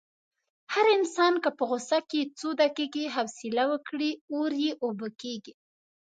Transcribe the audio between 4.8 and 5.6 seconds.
اوبه کېږي.